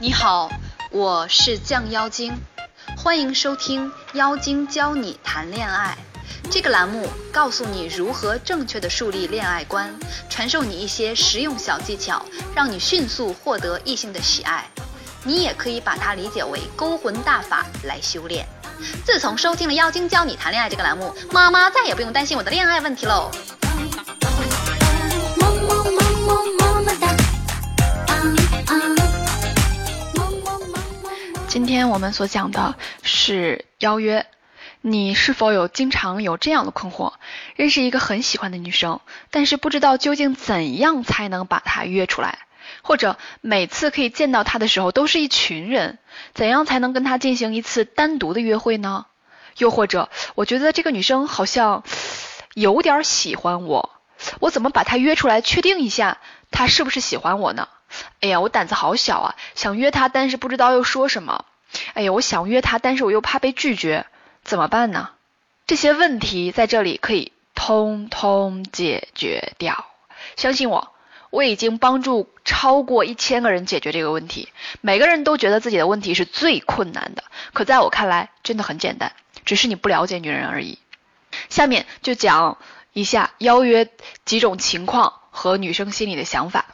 [0.00, 0.48] 你好，
[0.92, 2.32] 我是降妖精，
[2.96, 5.98] 欢迎收听《妖精教你谈恋爱》
[6.48, 9.92] 这个栏目，告诉你如何正确的树立恋爱观，
[10.30, 12.24] 传授你一些实用小技巧，
[12.54, 14.64] 让你迅速获得异性的喜爱。
[15.24, 18.46] 你也可以把它理解为勾魂大法来修炼。
[19.04, 23.28] 自从收听了《妖精教你谈恋爱》这个栏目，妈妈再也不用担心我的恋爱问题喽。
[31.58, 34.24] 今天我们所讲的是邀约。
[34.80, 37.14] 你是否有经常有这样的困惑？
[37.56, 39.00] 认识一个很喜欢的女生，
[39.32, 42.38] 但是不知道究竟怎样才能把她约出来，
[42.82, 45.98] 或者每次可以见到她的时候都是一群人，
[46.32, 49.06] 怎样才能跟她进行一次单独的约会呢？
[49.56, 51.82] 又或者，我觉得这个女生好像
[52.54, 53.90] 有点喜欢我，
[54.38, 56.18] 我怎么把她约出来确定一下
[56.52, 57.68] 她是不是喜欢我呢？
[58.20, 61.46] 哎呀，我胆子好小啊，想约她，但是不知道又说什么。
[61.94, 64.06] 哎呀，我想约她，但是我又怕被拒绝，
[64.42, 65.10] 怎么办呢？
[65.66, 69.86] 这些问题在这里可以通通解决掉。
[70.36, 70.94] 相信我，
[71.30, 74.48] 我已经帮助超过一千个人解决这个问题。
[74.80, 79.12] 每个人都觉得自己的问题是最困难的，可在我看来真的很简单，
[79.44, 80.78] 只是你不了解女人而已。
[81.50, 82.56] 下面就讲
[82.94, 83.90] 一下邀约
[84.24, 86.64] 几种情况和女生心里的想法。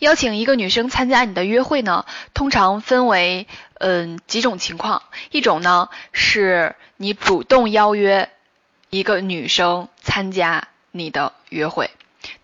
[0.00, 3.46] 邀请一个女生参加你的约会呢，通常分为
[3.78, 5.02] 嗯几种情况。
[5.30, 8.30] 一种呢是你主动邀约
[8.90, 11.90] 一个女生参加你的约会。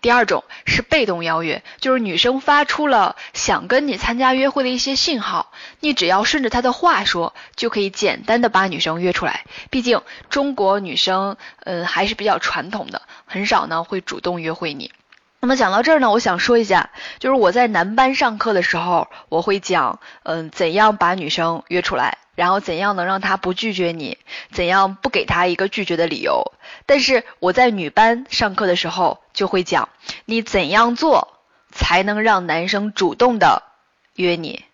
[0.00, 9.44] 第二种是被动邀约，就是女生发出了想跟你参加约会的一些信号，你只要顺着她的话说，就可以简单的把女生约出来。
[9.68, 14.92] 毕竟中国女生嗯还是比较传统的，很少呢会主动约会你。
[15.46, 24.18] 那么讲到这儿呢，我想说一下，就是我在男班上课的时候，我会讲，嗯，怎样把女生约出来，然后怎样能让她不拒绝你，
[24.50, 26.50] 怎样不给她一个拒绝的理由。
[26.84, 29.88] 但是我在女班上课的时候，就会讲，
[30.24, 31.38] 你怎样做
[31.70, 33.62] 才能让男生主动的
[34.16, 34.64] 约你。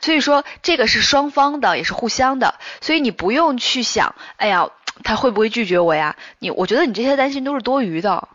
[0.00, 4.70] 所以说，这个是双方的，也是互相的，所以你不用去想，哎呀，
[5.02, 6.14] 他会不会拒绝我呀？
[6.38, 8.28] 你，我觉得你这些担心都是多余的。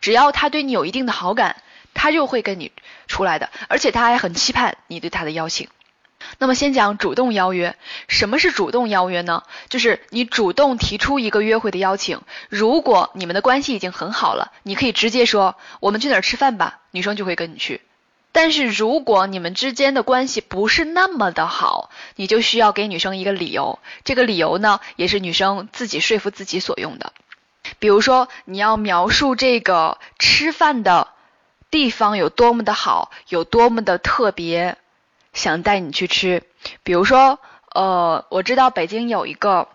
[0.00, 1.56] 只要他对你有一定的好感，
[1.94, 2.72] 他就会跟你
[3.06, 5.68] 出来的，而且他还很期盼你对他的邀请。
[6.38, 7.76] 那么先讲主动邀约，
[8.08, 9.42] 什么是主动邀约呢？
[9.68, 12.20] 就是你主动提出一个约会的邀请。
[12.48, 17.82] 如果你们的关系已经很好了，你可以直接说我们去哪儿吃饭吧，女生就会跟你去。
[18.32, 23.78] 但是如果你们之间的关系不是那么的好，你就需要给女生一个理由。
[24.04, 27.12] 这个理由呢，也是女生自己说服自己所用的。
[27.78, 31.08] 比如说，你要描述这个吃饭的
[31.70, 34.76] 地方有多么的好，有多么的特别，
[35.32, 36.42] 想带你去吃。
[36.82, 37.38] 比如说，
[37.74, 39.68] 呃，我知道北京有一个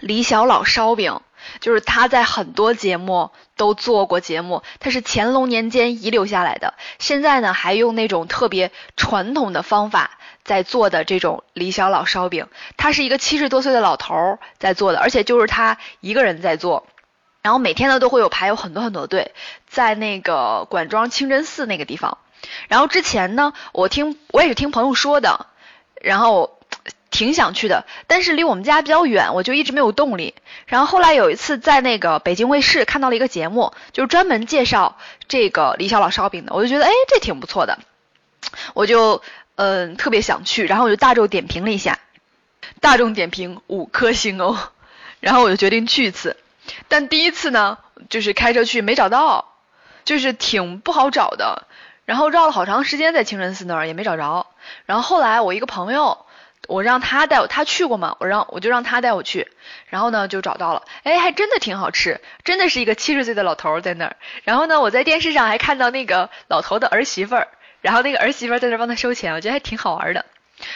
[0.00, 1.20] 李小老烧饼，
[1.60, 12.46] 就是他在很多节目都做过节目，他是乾隆年间遗留下来的，现在呢还用那种特别传统的方法在做的这种李小老烧饼。
[12.76, 16.86] 他是一个七十多岁的老头儿在做的，而且就是他一个人在做。
[17.46, 19.32] 然后每天呢都会有排有很多很多队，
[19.68, 22.18] 在那个管庄清真寺那个地方。
[22.66, 25.46] 然后之前呢，我听我也是听朋友说的，
[26.02, 26.58] 然后
[27.12, 30.34] 挺想去的，但是离我们家比较远，我就一直没有动力。
[30.66, 37.78] 然后后来有一次在那个北京卫视看到了一个节目，就是专门介绍这个李小老烧饼的，我就觉得哎这挺不错的，
[38.74, 39.22] 我就
[39.54, 42.00] 嗯特别想去，然后我就大众点评了一下，
[42.80, 44.58] 大众点评五颗星哦，
[45.20, 46.36] 然后我就决定去一次。
[46.88, 47.78] 但第一次呢，
[48.08, 49.54] 就是开车去没找到，
[50.04, 51.66] 就是挺不好找的，
[52.04, 54.46] 然后绕了好长时间在清真寺那儿也没找着。
[54.84, 56.26] 然后后来我一个朋友，
[56.68, 59.48] 我让他带我，他去过嘛，我让我就让他带我去，
[59.88, 64.16] 然后呢就找到了，哎，还真的挺好吃，真的是一个七十岁的老头在那儿。
[64.44, 67.48] 然后呢，我在电视上还看到那个老头的儿媳妇儿，
[67.80, 70.24] 然后那个儿媳妇儿在那帮他收钱，我觉得还挺好玩的。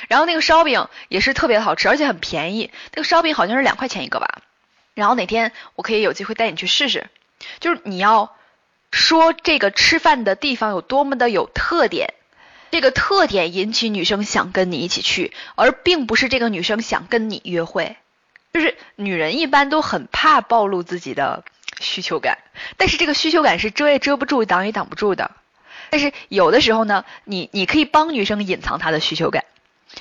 [0.08, 4.40] 然后那个烧饼也是特别好吃，而且很便宜，那个烧饼好像是两块钱一个吧。
[4.94, 7.08] 然后哪天我可以有机会带你去试试，
[7.58, 8.36] 就是你要
[8.90, 12.14] 说这个吃饭的地方有多么的有特点，
[12.70, 17.96] 这个特点引起女生想跟你一起去，而并不是这个女生想跟你约会。
[18.52, 21.44] 就是女人一般都很怕暴露自己的
[21.80, 22.38] 需求感，
[22.76, 25.30] 但是这个需求感是遮也遮不住，挡也挡不住的。
[25.88, 29.44] 但是有的时候呢，你你可以帮女生隐藏她的需求感。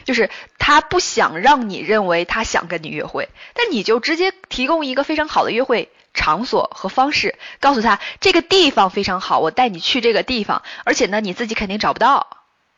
[0.06, 12.38] 就是他不想让你认为他想跟你约会，但你就直接提供一个非常好的约会场所和方式，告诉他这个地方非常好，我带你去这个地方，而且呢你自己肯定找不到，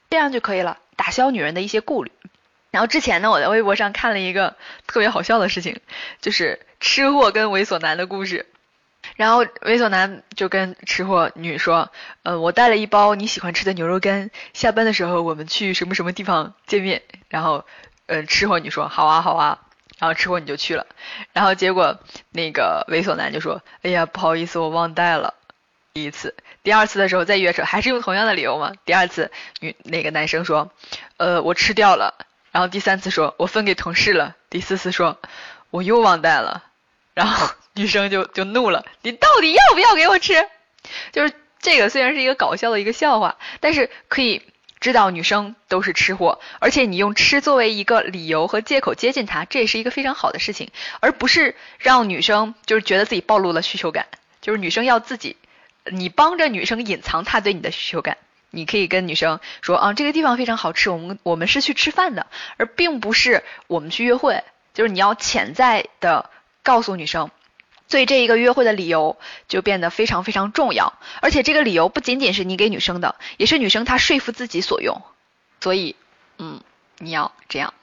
[0.10, 2.12] 这样就可以了，打消女人的一些顾虑。
[2.72, 4.56] 然后之前呢，我在微博上看了一个
[4.88, 5.80] 特别好笑的事情，
[6.22, 8.46] 就是吃货跟猥琐男的故事。
[9.22, 11.92] 然后猥琐男就跟吃货女说，
[12.24, 17.04] 呃，我带了一包你喜欢吃的牛肉干，下班的时候我们去什么什么地方见面。
[17.30, 17.64] 然后，
[18.08, 19.60] 呃，吃货女说好啊好啊，
[20.00, 20.88] 然后吃货女就去了。
[21.34, 22.00] 然后结果
[22.32, 25.36] 那个猥琐男就说，哎呀不好意思我忘带了。
[25.94, 26.34] 第一次，
[26.64, 28.72] 第二次的时候再约着，还是用同样的理由嘛。
[28.86, 30.72] 第二次女那个男生说，
[31.18, 32.16] 呃我吃掉了。
[32.52, 34.36] 然后第三次说我分给同事了。
[34.50, 35.20] 第四次说
[35.70, 36.64] 我又忘带了。
[37.14, 40.34] 然后女生就就怒了，你到底要不要给我吃？
[41.12, 44.42] 就是这个虽然是一个搞笑的一个笑话，但是可以
[44.80, 50.70] 知道女生都是吃货，而且你用吃作为一个理由和借口接近她，这也是一个非常好的事情，
[51.00, 54.08] 而不是让女生就是觉得自己暴露了需求感，
[54.42, 55.38] 就是女生要自己，
[55.86, 58.18] 你帮着女生隐藏她对你的需求感。
[58.50, 62.28] 你可以跟女生说啊，这个地方非常好吃，我们我们是去吃饭的，
[62.58, 66.30] 而并不是我们去约会，就是你要潜在的。
[66.64, 67.32] 告诉女生，
[67.92, 69.18] 所以这一个约会的理由
[69.50, 75.02] 就变得非常非常重要，而且这个理由不仅仅是你给女生的，也是女生她说服自己所用。
[75.60, 75.98] 所以，
[76.38, 76.62] 嗯，
[77.00, 77.74] 你要这样。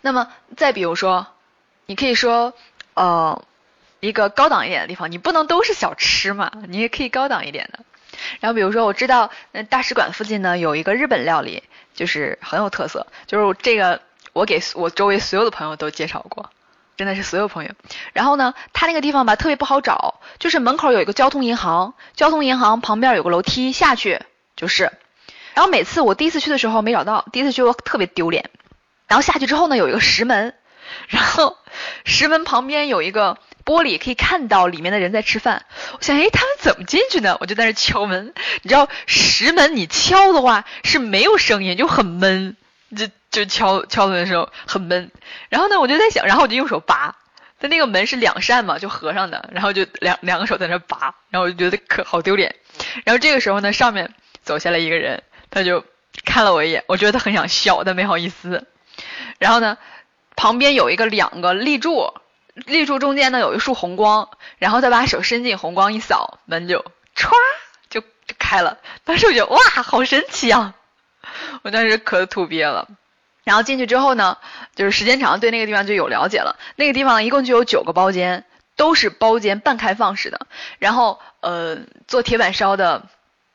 [0.00, 1.28] 那么再比如说，
[1.86, 2.54] 你可以说，
[2.94, 3.40] 呃，
[4.00, 7.78] 一个高档一点的地方，你不能都是小吃嘛，你也可以高档一点的。
[8.40, 11.62] 然后比如说，我知道那大使馆附近呢有一个日本料理，
[11.94, 14.02] 就是很有特色，就是这个
[14.32, 16.50] 我给我周围所有的朋友都介绍过。
[16.96, 17.70] 真的是所有朋友，
[18.12, 24.20] 然后呢，他那个地方吧特别不好找，就是门口有一个交通银行，交通银行旁边有个楼梯下去
[24.56, 24.90] 就是，
[25.54, 28.48] 然后每次我第一次去的时候没找到，第一次去我特别丢脸，
[29.06, 30.54] 然后下去之后呢有一个石门，
[31.08, 31.58] 然后
[32.04, 37.36] 石门旁边有一个玻璃可以看到里面的人在吃饭，我想诶他们怎么进去呢？
[37.40, 38.32] 我就在那敲门，
[38.62, 42.56] 你知道石门你敲的话是没有声音，就很闷。
[42.96, 45.10] 就就敲敲门的时候很闷，
[45.50, 47.14] 然后呢，我就在想，然后我就用手拔，
[47.60, 52.54] 它那个门是两扇嘛，就合上的，然后就两两个手在那拔，然后我就觉得可好丢脸。
[53.04, 55.84] 然后这个时候呢，上面走下来一个人，他就
[56.24, 58.66] 看了我一眼，我觉得他很想笑，但没好意思。
[59.38, 59.76] 然后呢，
[60.34, 62.14] 旁边有一个两个立柱，
[62.54, 66.78] 立柱中间呢有一束红光，然后他把手伸进红光一扫，门就
[67.14, 67.34] 歘
[67.90, 68.78] 就就开了。
[69.04, 70.72] 当时我觉得哇，好神奇啊！
[71.62, 72.88] 我当时可土鳖了，
[73.46, 74.38] 然后进去之后呢，
[74.74, 76.56] 就是时间长，对那个地方就有了解了。
[76.74, 78.44] 那个地方一共就有九个包间，
[78.74, 80.48] 都是包间半开放式的。
[80.80, 81.78] 然后呃，
[82.08, 83.06] 做铁板烧的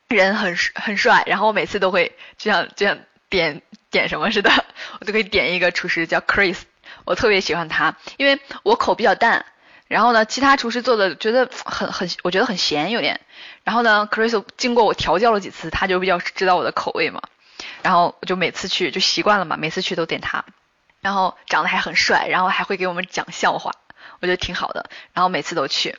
[0.08, 3.60] 人很很帅，然后我每次都会就像就像点
[3.90, 4.50] 点什么似的，
[4.98, 6.56] 我都可以点一个厨师叫 Chris，
[7.04, 9.44] 我特别喜欢他，因为我口比较淡。
[9.88, 13.20] 然后呢，其他厨师做的觉得很很，我觉得很咸有点。
[13.62, 17.20] 然后呢，Chris 经过我调教了几次，他就比较知道我的口味嘛。
[17.82, 20.44] 然后我就每次去就习惯了嘛，每次去都点他，
[21.00, 23.72] 然后长得还很帅，然后还会给我们讲笑话，
[24.20, 24.88] 我觉得挺好的。
[25.12, 25.98] 然后每次都去，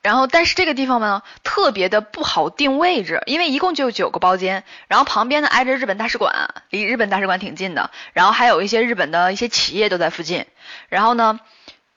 [0.00, 10.46] 然后但是这个地方呢特别的不好定位置，因为一共就九个包间，然后旁边呢挨着日本大使馆，离日本大使馆挺近的，然后还有一些日本的一些企业都在附近，
[10.88, 11.40] 然后呢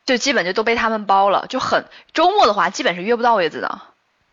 [0.05, 3.81] 就基本就都被他们包了，就很周末的话基本是约不到位子的，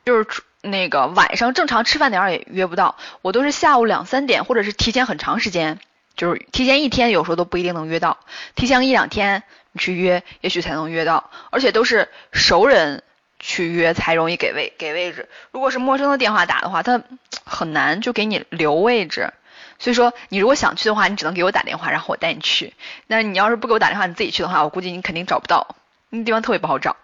[0.07, 0.27] 就是。
[0.65, 5.79] 那个晚上正常吃饭点儿也约不到，我都是下午两三点，或者是提前很长时间，
[6.17, 8.19] 就是提前一天，有时候都不一定能约到，
[8.55, 13.03] 提前一两天你去约，也许才能约到，而且都是熟人
[13.39, 17.03] 去约才容易给位给位置，如果是陌生的电话打的话，他
[17.45, 19.33] 很难就给你留位置，
[19.79, 22.73] 所以说你如果想去的话，你只能给我打电话，然后我带你去，
[23.07, 25.77] 那你要是不给我打电话，你自己去的话，我估计你肯定找不到，
[26.09, 26.97] 那地方特别不好找。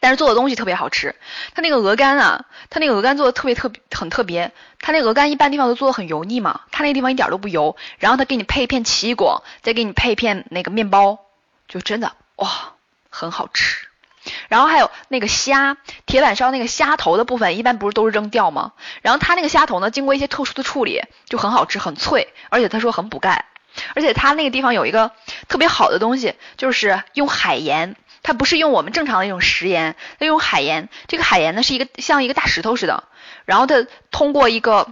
[0.00, 1.14] 但是做的东西特别好吃，
[1.54, 11.18] 他那个鹅肝啊，他那个鹅肝做的特别特别很特别，他那鹅肝一般地方都做的很油腻嘛，他那个地方一点都不油，然后他给你配一片奇异果，再给你配一片那个面包，
[11.66, 12.74] 就真的哇，
[13.10, 13.88] 很好吃。
[14.48, 18.72] 然后还有那个虾，铁板烧那个虾头的部分一般不是都是扔掉吗？
[19.02, 23.46] 然后他那个虾头呢，经过一些特殊的处理，就很好吃，很脆，而且他说很补钙，
[23.94, 25.10] 而且他那个地方有一个
[25.48, 27.96] 特别好的东西，就是用海盐。
[28.22, 30.88] 它不是用我们正常的一种食盐，它用海盐。
[31.06, 33.04] 这个海盐呢是一个像一个大石头似的，
[33.44, 34.88] 然后它通过一个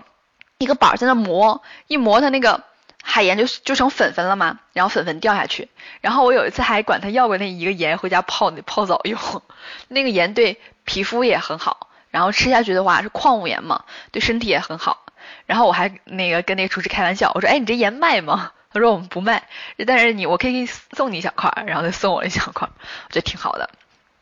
[0.59, 2.62] 一个板在那磨，一磨它那个
[3.02, 5.68] 海盐就就成粉粉了嘛，然后粉粉掉下去。
[6.00, 9.18] 然后我有一次还管他要过那一个盐回家泡那泡澡用，
[9.88, 15.04] 那个盐对皮肤也很好，然后吃下去的话是矿物盐嘛，对身体也很好。
[15.47, 18.52] 然后我还那个跟那个厨师开玩笑，我说哎你这盐卖吗？
[18.76, 19.49] 他说我们不卖，
[19.87, 23.71] 但是你我可以给你送你一小块，然后他送我一小块，我觉得挺好的。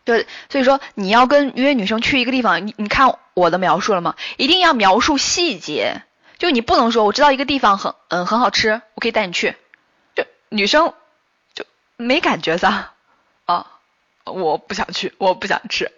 [0.05, 0.15] 就
[0.49, 4.15] 所以说你要跟约女生去一个地方，你你看我的描述了吗？
[4.37, 6.03] 一定要描述细节，
[6.39, 9.57] 就就你不能说我知道一个地方很嗯很好吃，我可以带你去。
[10.15, 10.93] 就女生
[11.55, 11.65] 就
[11.97, 12.91] 没感觉噻，
[13.47, 13.67] 啊，
[14.25, 15.91] 我不想去，我不想吃，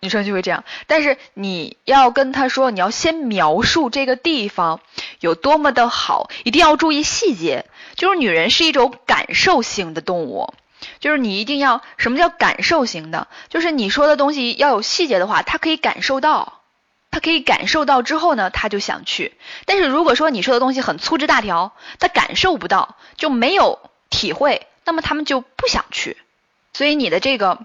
[0.00, 0.64] 女生就会这样。
[0.86, 4.80] 但是你要跟她说，你要先描述这个地方
[5.20, 7.64] 有多么的好，一定要注意细节。
[7.94, 10.54] 就是女人是一种感受型的动物，
[11.00, 13.26] 就是你一定要什么叫感受型的？
[13.48, 16.60] 就是你说的东西要有细节的话，她可以感受到，
[17.10, 19.34] 她可以感受到之后呢，她就想去。
[19.64, 26.16] 但是如果说你说的东西很粗枝大条，她感受不到，就没有体会，那么他们就不想去。
[26.72, 27.58] 所以你的这个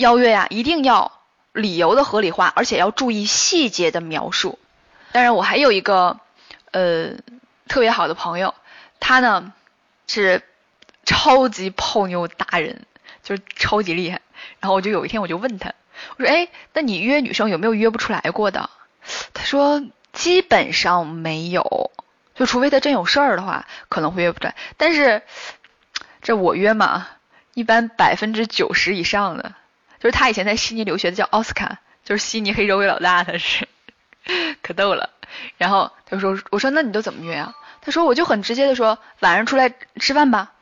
[0.00, 1.12] 邀约呀，一定要
[1.52, 4.58] 理由的合理化，而且要注意细节的描述。
[5.12, 6.18] 当然，我还有一个
[6.72, 7.12] 呃
[7.68, 8.54] 特别好的朋友，
[8.98, 9.52] 他呢
[10.06, 10.42] 是
[11.04, 12.86] 超级泡妞达人，
[13.22, 14.20] 就是超级厉害。
[14.58, 15.74] 然后我就有一天我就问他，
[16.16, 18.70] 我说：“哎，那你约女生有没有约不出来过的？”
[19.34, 21.90] 他说：“基本上没有，
[22.34, 24.54] 就除非他真有事儿的话，可能会约不出来。
[24.76, 25.22] 但是
[26.22, 27.08] 这我约嘛，
[27.54, 29.54] 一般百分之九十以上的，
[30.00, 33.68] 就是他以前在悉尼留学的叫奥斯卡，就是悉尼黑社会老大，他是
[34.62, 35.10] 可逗了。
[35.58, 40.52] 然后他说：“我说那你都怎么约啊？”他说：“我就很直接的说晚上出来吃饭吧。”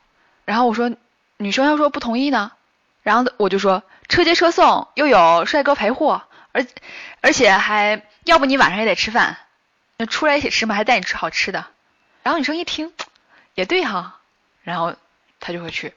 [0.45, 0.91] 然后我说
[1.37, 2.51] ：“女生要说不同意呢？”
[3.01, 6.19] 然后我就说：“车接车送，又有帅哥陪护，
[6.51, 6.65] 而
[7.21, 9.37] 而且还要不你晚上也得吃饭，
[9.97, 11.65] 那出来一起吃嘛，还带你吃好吃的。”
[12.23, 12.93] 然后女生一听，
[13.55, 14.19] 也对哈，
[14.63, 14.93] 然后
[15.39, 15.93] 他就会去。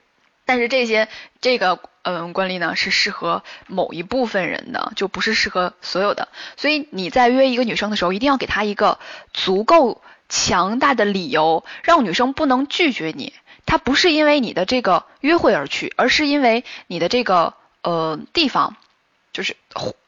[0.53, 1.09] 但是这些
[1.41, 6.29] 这个嗯惯例呢是适合某一部分人的，就不是适合所有的。
[6.59, 8.99] 所以你在约一个女生的时候，一定要给她一个
[9.33, 13.33] 足够强大的理由，让女生不能拒绝你。
[13.65, 18.77] 她不是因为你的这个约会而去，而是因为你的这个呃地方，
[19.33, 19.57] 就是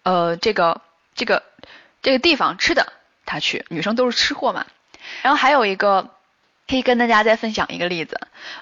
[0.02, 0.82] 呃这个
[1.14, 1.42] 这个
[2.02, 2.92] 这个地方吃的，
[3.24, 3.64] 她去。
[3.70, 4.66] 女生都是吃货嘛。
[5.22, 6.10] 然后还有一个。
[6.66, 8.20] 可以跟大家再分享一个例子，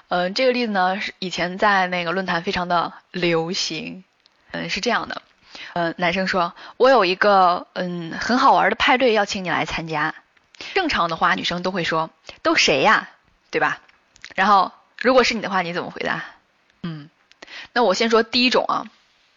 [0.09, 4.03] 嗯，这个例子呢是以前在那个论坛非常的流行，
[4.51, 5.21] 嗯，是这样的，
[5.73, 10.15] 嗯，男生说，我有一个嗯很好玩的派对要请你来参加，
[10.73, 12.09] 正常的话女生都会说，
[12.41, 13.09] 都谁呀，
[13.51, 13.79] 对吧？
[14.35, 16.23] 然后如果是你的话，你怎么回答？
[16.81, 17.09] 嗯，
[17.71, 18.85] 那我先说第一种啊，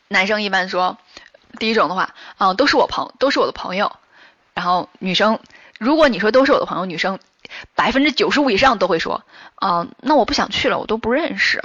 [0.08, 0.98] 男生一般说
[1.60, 3.96] 第一种的话，啊，都是我朋，都是我的朋友，
[4.54, 5.38] 然后女生，
[5.78, 7.18] 如果你说都是我的朋友，女生。
[7.76, 9.22] 百分之九十五以上都会说，
[9.54, 11.62] 啊，那我不想去了，我都不认识。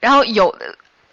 [0.00, 0.58] 然后有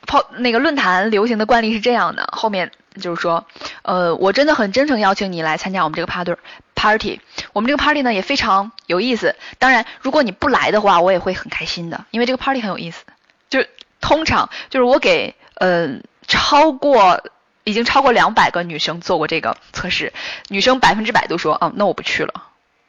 [0.05, 3.45] 泡那个论坛流行的惯例是这样的，后面就是说，
[3.81, 6.35] 呃，我真的很真诚邀请你来参加我们这个 party
[6.73, 7.19] party，
[7.51, 9.35] 我们这个 party 呢也非常有意思。
[9.59, 13.03] 当然，如果你不来的话，我也会很开心的，因为这个 party 很有意思。
[13.49, 17.21] 就是通常就是我给呃超过
[17.67, 20.13] 已经超过两百个女生做过这个测试，
[20.47, 22.45] 女生百分之百都说，啊，那我不去了。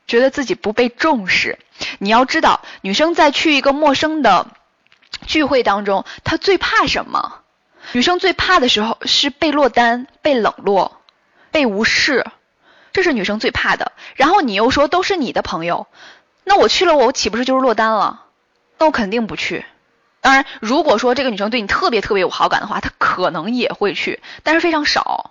[0.06, 1.58] 觉得自己不被重视，
[1.98, 4.46] 你要知道，女生在去一个陌生的
[5.26, 7.40] 聚会当中，她最怕什么？
[7.90, 11.00] 女生最怕的时候是被落单、被冷落、
[11.50, 12.24] 被无视，
[12.92, 13.90] 这是女生最怕的。
[14.14, 15.88] 然后你又说都是你的朋友，
[16.44, 18.26] 那我去了，我岂不是就是落单了？
[18.78, 19.66] 那我肯定不去。
[20.28, 25.30] 当然，如果说这个女生对你特别特别有好感的话，她可能也会去，但是非常少。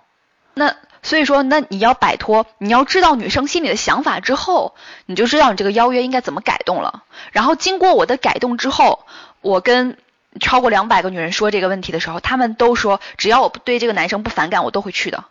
[0.54, 0.74] 那。
[1.00, 4.74] 所以说，那你要摆脱，你要知道女生心里的想法之后，
[5.06, 7.04] 你就知道你这个邀约应该怎么改动了。
[7.30, 9.06] 然后经过我的改动之后，
[9.40, 9.96] 我跟
[10.40, 15.24] 超过两百个女人说这个问题的时候，她们都说只要我对这个男生不反感，我都会去的。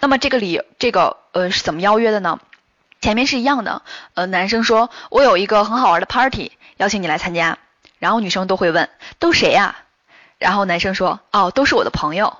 [0.00, 2.38] 那么这个理，这个呃是怎么邀约的呢？
[3.00, 3.80] 前面是一样的，
[4.12, 7.56] 呃男生说我有一个很好玩的 party，邀请你来参加，
[7.98, 8.88] 然后女生都会问
[9.18, 9.76] 都谁呀？
[10.38, 12.36] 然后男生说哦都是我的朋友。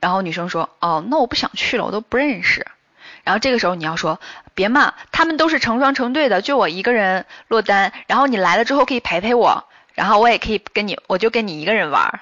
[0.00, 2.66] 然后女生说：“哦，那我不想去了，我都不认识。”
[3.22, 4.18] 然后这个时候你要说
[4.56, 7.92] ：“别嘛，他们都是成双成对的，就我一个人落单。
[8.06, 12.20] 然后你来了之后可以陪陪我，然后我也可以跟你，我就跟你一个人玩。”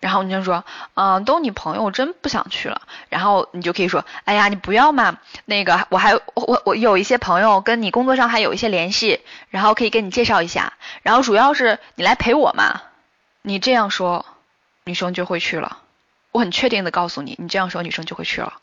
[0.00, 0.64] 然后你就说
[0.94, 10.72] ：“嗯，都你朋友，我真不想去了。”然后你就可以说：“哎呀，你不要嘛，那个我还我我有一些朋友跟你工作上还有一些联系，然后可以跟你介绍一下。
[11.02, 12.82] 然后主要是你来陪我嘛。”
[13.42, 14.26] 你这样说，
[14.84, 15.78] 女生就会去了。
[16.30, 18.54] 我很确定的告诉你，你这样说女生就会去了，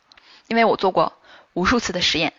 [0.46, 1.12] 因为我做过
[1.52, 2.32] 无数次的实验，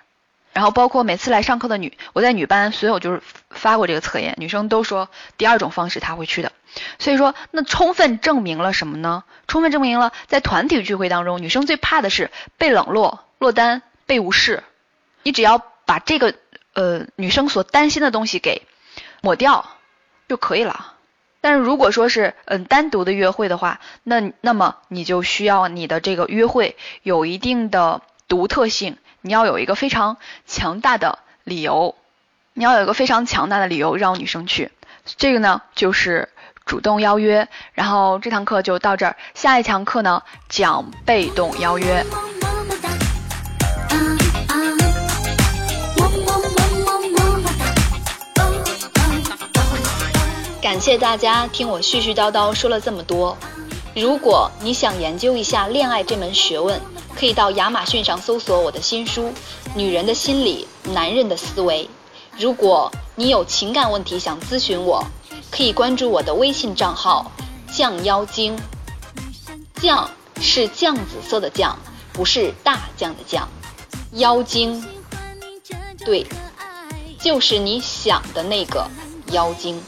[0.54, 6.52] 然后包括每次来上课的女，我在女班所有就是发过这个测验，女生都说第二种方式她会去的，
[7.00, 9.24] 所以说那充分证明了什么呢？
[9.48, 14.64] 充分证明了在团体聚会当中，女生最怕的是被冷落、落单、被无视，
[15.24, 16.36] 你只要把这个
[16.74, 18.62] 呃女生所担心的东西给
[19.22, 19.70] 抹掉
[20.28, 20.94] 就可以了。
[21.42, 31.96] 但是如果说是嗯单独的约会的话，那那么你就需要你的这个约会有一定的独特性，你要有一个非常强大的理由，
[32.54, 34.72] 你要有一个非常强大的理由让女生去。
[35.18, 36.30] 这个呢就是
[36.70, 37.46] 主动邀约。
[37.74, 42.06] 然后这堂课就到这儿，下一堂课呢讲被动邀约。
[50.62, 53.36] 感谢大家听我絮絮叨叨说了这么多。
[53.96, 56.80] 如果你想研究一下恋爱这门学问，
[57.18, 59.24] 可以到亚马逊上搜索我的新书
[59.74, 61.86] 《女人的心理，男人的思维》。
[62.38, 65.04] 如果你有情感问题想咨询我，
[65.52, 67.32] 可以关注我的微信账号
[67.72, 68.58] “酱妖精”。
[69.82, 70.10] 酱
[70.42, 71.78] 是酱紫色的酱，
[72.14, 73.48] 不是大酱的酱。
[74.14, 74.84] 妖精，
[76.06, 76.26] 对，
[77.20, 78.90] 就是你想的那个
[79.32, 79.82] 妖精。